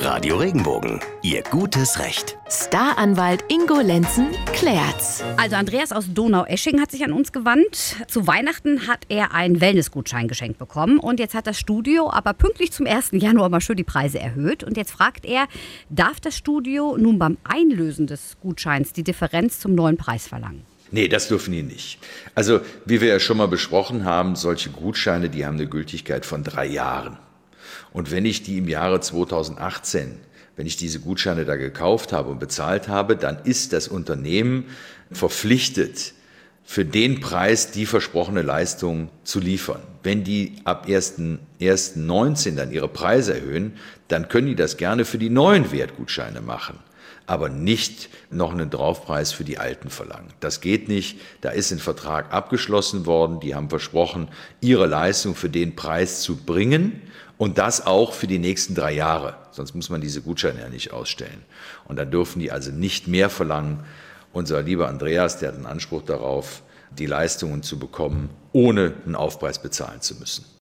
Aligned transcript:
Radio 0.00 0.36
Regenbogen, 0.36 1.00
Ihr 1.22 1.42
gutes 1.42 1.98
Recht. 1.98 2.38
Staranwalt 2.48 3.44
Ingo 3.48 3.80
Lenzen 3.80 4.28
klärt's. 4.52 5.24
Also 5.36 5.56
Andreas 5.56 5.90
aus 5.90 6.06
Donau-Esching 6.14 6.80
hat 6.80 6.92
sich 6.92 7.04
an 7.04 7.12
uns 7.12 7.32
gewandt. 7.32 7.96
Zu 8.06 8.28
Weihnachten 8.28 8.86
hat 8.86 9.00
er 9.08 9.34
einen 9.34 9.60
Wellnessgutschein 9.60 10.28
geschenkt 10.28 10.58
bekommen 10.58 10.98
und 10.98 11.18
jetzt 11.18 11.34
hat 11.34 11.48
das 11.48 11.58
Studio 11.58 12.10
aber 12.12 12.32
pünktlich 12.32 12.70
zum 12.70 12.86
1. 12.86 13.10
Januar 13.12 13.48
mal 13.48 13.60
schön 13.60 13.76
die 13.76 13.82
Preise 13.84 14.20
erhöht 14.20 14.62
und 14.62 14.76
jetzt 14.76 14.92
fragt 14.92 15.26
er, 15.26 15.48
darf 15.90 16.20
das 16.20 16.36
Studio 16.36 16.96
nun 16.96 17.18
beim 17.18 17.36
Einlösen 17.42 18.06
des 18.06 18.36
Gutscheins 18.40 18.92
die 18.92 19.02
Differenz 19.02 19.58
zum 19.58 19.74
neuen 19.74 19.96
Preis 19.96 20.28
verlangen? 20.28 20.62
Nee, 20.92 21.08
das 21.08 21.26
dürfen 21.26 21.52
die 21.52 21.64
nicht. 21.64 21.98
Also, 22.36 22.60
wie 22.86 23.00
wir 23.00 23.08
ja 23.08 23.18
schon 23.18 23.36
mal 23.36 23.48
besprochen 23.48 24.04
haben, 24.04 24.36
solche 24.36 24.70
Gutscheine, 24.70 25.28
die 25.28 25.44
haben 25.44 25.56
eine 25.56 25.66
Gültigkeit 25.66 26.24
von 26.24 26.44
drei 26.44 26.66
Jahren. 26.66 27.18
Und 27.92 28.10
wenn 28.10 28.24
ich 28.24 28.42
die 28.42 28.58
im 28.58 28.68
Jahre 28.68 29.00
2018, 29.00 30.18
wenn 30.56 30.66
ich 30.66 30.76
diese 30.76 31.00
Gutscheine 31.00 31.44
da 31.44 31.56
gekauft 31.56 32.12
habe 32.12 32.30
und 32.30 32.40
bezahlt 32.40 32.88
habe, 32.88 33.16
dann 33.16 33.38
ist 33.44 33.72
das 33.72 33.88
Unternehmen 33.88 34.64
verpflichtet, 35.10 36.14
für 36.64 36.84
den 36.84 37.20
Preis 37.20 37.70
die 37.70 37.86
versprochene 37.86 38.42
Leistung 38.42 39.08
zu 39.24 39.40
liefern. 39.40 39.80
Wenn 40.02 40.22
die 40.22 40.56
ab 40.64 40.86
1.1.19 40.86 42.56
dann 42.56 42.72
ihre 42.72 42.88
Preise 42.88 43.34
erhöhen, 43.34 43.78
dann 44.08 44.28
können 44.28 44.48
die 44.48 44.54
das 44.54 44.76
gerne 44.76 45.06
für 45.06 45.16
die 45.16 45.30
neuen 45.30 45.72
Wertgutscheine 45.72 46.42
machen 46.42 46.78
aber 47.26 47.48
nicht 47.48 48.08
noch 48.30 48.52
einen 48.52 48.70
Draufpreis 48.70 49.32
für 49.32 49.44
die 49.44 49.58
alten 49.58 49.90
verlangen. 49.90 50.28
Das 50.40 50.60
geht 50.60 50.88
nicht. 50.88 51.20
Da 51.40 51.50
ist 51.50 51.70
ein 51.70 51.78
Vertrag 51.78 52.32
abgeschlossen 52.32 53.06
worden. 53.06 53.40
Die 53.40 53.54
haben 53.54 53.68
versprochen, 53.68 54.28
ihre 54.60 54.86
Leistung 54.86 55.34
für 55.34 55.50
den 55.50 55.76
Preis 55.76 56.22
zu 56.22 56.36
bringen 56.36 57.02
und 57.36 57.58
das 57.58 57.86
auch 57.86 58.12
für 58.12 58.26
die 58.26 58.38
nächsten 58.38 58.74
drei 58.74 58.92
Jahre. 58.92 59.36
Sonst 59.52 59.74
muss 59.74 59.90
man 59.90 60.00
diese 60.00 60.22
Gutscheine 60.22 60.60
ja 60.60 60.68
nicht 60.68 60.92
ausstellen. 60.92 61.42
Und 61.86 61.96
da 61.96 62.04
dürfen 62.04 62.40
die 62.40 62.50
also 62.50 62.70
nicht 62.70 63.08
mehr 63.08 63.30
verlangen. 63.30 63.84
Unser 64.32 64.62
lieber 64.62 64.88
Andreas, 64.88 65.38
der 65.38 65.48
hat 65.48 65.56
einen 65.56 65.66
Anspruch 65.66 66.02
darauf, 66.02 66.62
die 66.90 67.06
Leistungen 67.06 67.62
zu 67.62 67.78
bekommen, 67.78 68.30
ohne 68.52 68.94
einen 69.04 69.14
Aufpreis 69.14 69.60
bezahlen 69.60 70.00
zu 70.00 70.16
müssen. 70.16 70.44